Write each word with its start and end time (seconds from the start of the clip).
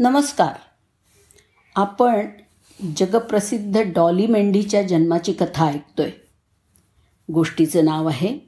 नमस्कार. 0.00 0.54
आपण 1.76 2.26
जगप्रसिद्ध 2.96 3.80
डॉली 3.80 4.26
मेंढीच्या 4.26 4.82
जन्माची 4.82 5.32
कथा 5.32 5.66
ऐकतोय. 5.66 6.10
गोष्टीचं 7.32 7.84
नाव 7.84 8.08
आहे 8.08 8.38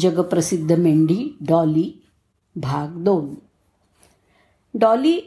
जगप्रसिद्ध 0.00 0.72
मेंढी 0.72 1.36
डॉली 1.48 2.04
भाग 2.56 3.02
दोन. 3.02 3.34
डॉली 4.74 5.20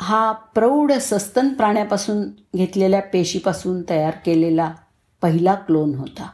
हा 0.00 0.32
प्रौढ 0.32 0.92
सस्तन 0.92 1.48
प्राण्यापासून 1.48 2.22
घेतलेल्या 2.56 3.02
पेशीपासून 3.02 3.82
तयार 3.88 4.14
केलेला 4.26 4.74
पहिला 5.22 5.54
क्लोन 5.54 5.94
होता. 5.94 6.30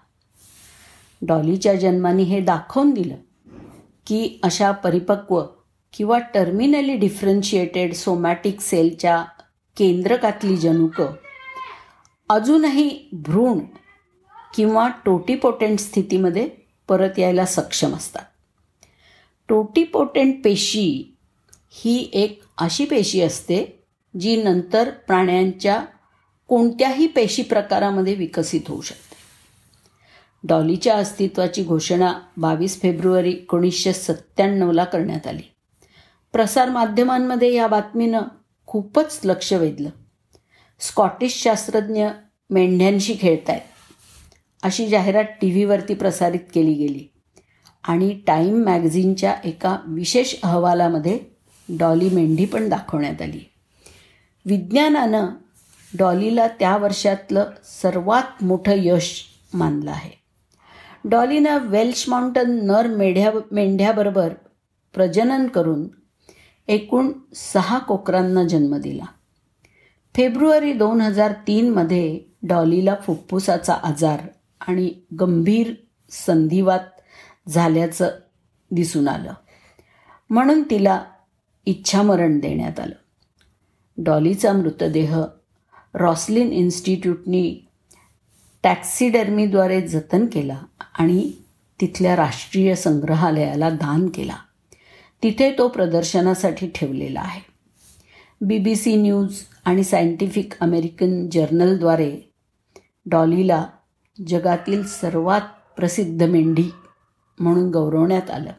डॉलीच्या 1.23 1.75
जन्माने 1.75 2.23
हे 2.23 2.41
दाखवून 2.41 2.91
दिलं 2.91 3.16
की 4.07 4.41
अशा 4.43 4.70
परिपक्व 4.70 5.43
किंवा 5.96 6.18
टर्मिनली 6.18 6.96
डिफरन्शिएटेड 6.96 7.94
सोमॅटिक 7.94 8.60
सेलच्या 8.60 9.24
केंद्रकातली 9.76 10.56
जनुकं. 10.56 11.06
अजूनही 12.28 13.09
भ्रूण 13.12 13.59
किंवा 14.55 14.88
टोटीपोटेंट 15.05 15.78
स्थितीमध्ये 15.78 16.48
परत 16.88 17.19
यायला 17.19 17.46
सक्षम 17.46 17.95
असतात. 17.95 18.22
टोटीपोटेंट 19.48 20.45
पेशी 20.45 21.16
ही 21.70 22.10
एक 22.12 22.42
अशी 22.58 22.84
पेशी 22.84 23.20
असते 23.20 23.83
जी 24.20 24.42
नंतर 24.42 24.91
प्राण्यांच्या 24.91 25.84
कोणत्याही 26.48 27.06
पेशी 27.06 27.42
प्रकारामध्ये 27.42 28.14
विकसित 28.14 28.60
होऊ 28.69 28.80
शकते. 28.80 29.16
डॉलीच्या 30.44 30.97
अस्तित्वाची 30.97 31.64
घोषणा 31.64 32.14
बावीस 32.36 32.80
फेब्रुवारी 32.80 33.33
एकोणीसशे 33.33 33.92
सत्त्याण्णवला 33.92 34.84
करण्यात 34.84 35.27
आली. 35.27 35.55
प्रसारमाध्यमांमध्ये 36.36 37.54
या 37.54 37.66
बातमीनं 37.66 38.22
खूपच 38.66 39.20
लक्ष 39.24 39.52
वेधलं. 39.52 39.88
स्कॉटिश 40.80 41.42
शास्त्रज्ञ 41.42 42.06
मेंढ्यांशी 42.50 43.14
खेळत 43.20 43.50
आहेत 43.50 43.61
अशी 44.62 44.88
जाहिरात 44.88 45.24
टी 45.24 45.50
व्हीवरती 45.50 45.94
प्रसारित 45.94 46.41
केली 46.55 46.72
गेली. 46.72 47.12
आणि 47.88 48.20
टाईम 48.27 48.64
मॅगझिनच्या 48.64 49.34
एका 49.44 49.78
विशेष 49.86 50.34
अहवालामध्ये 50.42 51.20
डॉली 51.69 52.08
मेंढी 52.08 52.44
पण 52.44 52.68
दाखवण्यात 52.68 53.22
आली. 53.22 53.41
विज्ञानानं 54.44 55.27
डॉलीला 55.98 56.48
त्या 56.48 56.77
वर्षातलं 56.77 57.50
सर्वात 57.83 58.44
मोठं 58.44 58.72
यश 58.77 59.24
मानलं 59.55 59.91
आहे. 59.91 60.11
डॉलीनं 61.05 61.58
वेल्श 61.58 62.05
माउंटन 62.08 62.66
नर 62.66 62.86
मेढ्या 62.86 63.33
मेंढ्याबरोबर 63.50 64.28
प्रजनन 64.94 65.46
करून 65.46 65.89
एकूण 66.69 67.12
सहा 67.34 67.78
कोकरांना 67.78 68.45
जन्म 68.45 68.77
दिला. 68.77 69.05
फेब्रुवारी 70.17 70.73
दोन 70.73 71.00
हजार 71.00 71.33
तीनमध्ये 71.33 72.20
डॉलीला 72.42 72.95
फुफ्फुसाचा 73.03 73.75
आजार 73.75 74.20
आणि 74.61 74.95
गंभीर 75.20 75.75
संधिवात 76.11 76.78
झाल्याचं 77.48 78.11
दिसून 78.70 79.08
आलं. 79.08 79.33
म्हणून 80.31 80.62
तिला 80.62 81.05
इच्छामरण 81.67 82.39
देण्यात 82.39 82.80
आलं. 82.80 82.95
डॉलीचा 83.98 84.53
मृतदेह 84.53 85.23
रॉसलिन 85.95 86.53
इन्स्टिट्यूटनी 86.53 87.67
टॅक्सिडर्मीद्वारे 88.62 89.80
जतन 89.80 90.27
केला 90.27 90.61
आणि 90.98 91.33
तिथल्या 91.80 92.17
राष्ट्रीय 92.17 92.75
संग्रहालयाला 92.75 93.70
दान 93.70 94.08
केला. 94.08 94.36
तिथे 95.22 95.59
तो 95.59 95.69
प्रदर्शनासाठी 95.69 96.70
ठेवलेला 96.75 97.20
आहे. 97.20 97.41
बी 98.41 98.59
बी 98.59 98.77
सी 98.77 98.97
न्यूज 98.97 99.41
आणि 99.64 99.84
सायंटिफिक 99.84 100.53
अमेरिकन 100.61 101.28
जर्नलद्वारे 101.28 102.20
डॉलीला 103.06 103.67
जगातील 104.27 104.86
सर्वात 104.86 105.41
प्रसिद्ध 105.77 106.23
मेंढी 106.23 106.70
म्हणून 107.40 107.70
गौरवण्यात 107.70 108.30
आलं. 108.30 108.52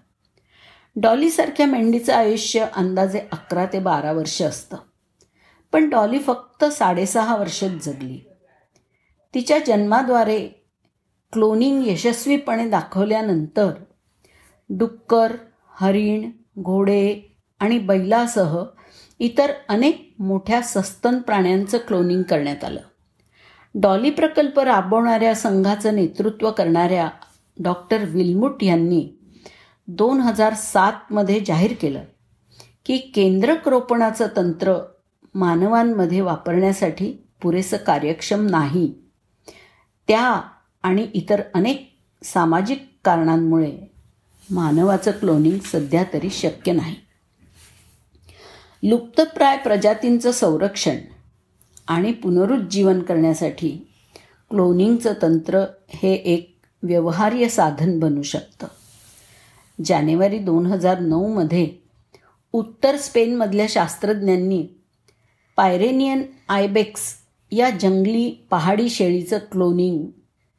डॉलीसारख्या 0.95 1.65
मेंढीचं 1.65 2.13
आयुष्य 2.13 2.65
अंदाजे 2.75 3.19
अकरा 3.31 3.65
ते 3.65 3.79
बारा 3.79 4.11
वर्ष 4.11 4.41
असतं. 4.41 4.77
पण 5.71 5.89
डॉली 5.89 6.19
फक्त 6.19 6.65
साडेसहा 6.65 7.35
वर्षच 7.35 7.85
जगली. 7.85 8.19
तिच्या 9.33 9.59
जन्माद्वारे 9.67 10.49
क्लोनिंग 11.33 11.87
यशस्वीपणे 11.87 12.69
दाखवल्यानंतर 12.69 13.71
डुक्कर 14.69 15.35
हरिण 15.69 16.31
घोडे 16.59 17.35
आणि 17.59 17.79
बैलासह 17.79 18.63
इतर 19.19 19.51
अनेक 19.69 20.15
मोठ्या 20.19 20.61
सस्तन 20.61 21.19
प्राण्यांचं 21.19 21.77
क्लोनिंग 21.77 22.23
करण्यात 22.23 22.63
आलं. 22.63 22.79
डॉली 23.75 24.09
प्रकल्प 24.09 24.59
राबवणाऱ्या 24.59 25.35
संघाचं 25.35 25.95
नेतृत्व 25.95 26.51
करणाऱ्या 26.51 27.09
डॉक्टर 27.63 28.03
विल्मुट 28.03 28.63
यांनी 28.63 29.09
दोन 29.87 30.19
हजार 30.19 30.53
सातमध्ये 30.53 31.39
जाहीर 31.45 31.73
केलं 31.81 32.03
की 32.85 32.97
केंद्रक 32.97 33.67
रोपणाचं 33.67 34.27
तंत्र 34.37 34.75
मानवांमध्ये 35.35 36.21
वापरण्यासाठी 36.21 37.11
पुरेसं 37.41 37.77
कार्यक्षम 37.77 38.47
नाही. 38.47 38.93
त्या 40.07 40.41
आणि 40.83 41.07
इतर 41.13 41.41
अनेक 41.53 41.97
सामाजिक 42.23 42.89
कारणांमुळे 43.05 43.96
मानवाचं 44.49 45.11
क्लोनिंग 45.11 45.59
सध्या 45.59 46.03
तरी 46.13 46.29
शक्य 46.29 46.71
नाही. 46.71 46.95
लुप्तप्राय 48.83 49.57
प्रजातींचं 49.57 50.31
संरक्षण 50.31 50.95
आणि 51.87 52.11
पुनरुज्जीवन 52.13 53.01
करण्यासाठी 53.01 53.87
क्लोनिंगचं 54.49 55.13
तंत्र 55.21 55.63
हे 55.89 56.13
एक 56.13 56.57
व्यवहार्य 56.83 57.49
साधन 57.49 57.99
बनू 57.99 58.21
शकतं. 58.21 58.67
जानेवारी 59.85 60.37
दोन 60.37 60.65
हजार 60.65 60.99
नऊमध्ये 60.99 61.69
उत्तर 62.53 62.97
स्पेनमधल्या 62.97 63.65
शास्त्रज्ञांनी 63.69 64.67
पायरेनियन 65.55 66.21
आयबेक्स 66.49 67.01
या 67.51 67.69
जंगली 67.69 68.47
पहाडी 68.49 68.89
शेळीचं 68.89 69.37
क्लोनिंग 69.37 70.05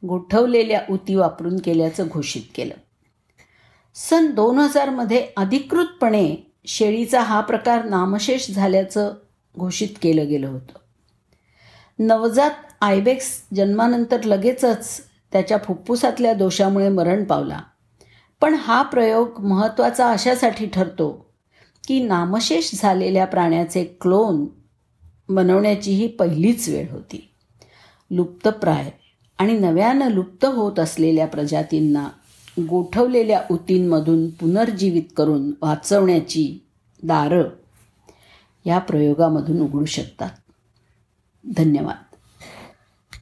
गोठवलेल्या 0.06 0.80
उती 0.90 1.14
वापरून 1.14 1.58
केल्याचं 1.58 2.06
घोषित 2.12 2.42
केलं. 2.54 2.74
सन 4.00 4.30
दोन 4.30 4.58
हजारमध्ये 4.58 5.28
अधिकृतपणे 5.36 6.36
शेळीचा 6.66 7.20
हा 7.20 7.40
प्रकार 7.40 7.84
नामशेष 7.84 8.50
झाल्याचं 8.50 9.14
घोषित 9.58 9.88
केलं 10.02 10.28
गेलं 10.28 10.48
होतं. 10.48 10.78
नवजात 11.98 12.50
आयबेक्स 12.80 13.42
जन्मानंतर 13.54 14.22
लगेचच 14.22 15.00
त्याच्या 15.32 15.58
फुफ्फुसातल्या 15.58 16.34
दोषामुळे 16.34 16.88
मरण 16.88 17.24
पावला. 17.24 17.60
पण 18.40 18.54
हा 18.54 18.82
प्रयोग 18.82 19.40
महत्त्वाचा 19.40 20.10
अशासाठी 20.10 20.66
ठरतो 20.66 21.30
की 21.88 22.02
नामशेष 22.02 22.70
झालेल्या 22.74 23.26
प्राण्याचे 23.26 23.84
क्लोन 24.00 24.46
बनवण्याची 25.28 25.90
ही 25.90 26.08
पहिलीच 26.08 26.68
वेळ 26.68 26.90
होती. 26.90 27.30
लुप्तप्राय 28.10 28.90
आणि 29.38 29.58
नव्यानं 29.58 30.10
लुप्त 30.10 30.44
होत 30.44 30.78
असलेल्या 30.78 31.26
प्रजातींना 31.26 32.08
गोठवलेल्या 32.66 33.42
ऊतींमधून 33.50 34.30
पुनर्जीवित 34.30 35.02
करून 35.16 35.52
वाचवण्याची 35.62 36.58
दारं 37.02 37.44
या 38.66 38.78
प्रयोगामधून 38.78 39.60
उघडू 39.60 39.84
शकतात. 39.84 40.30
धन्यवाद. 41.56 42.07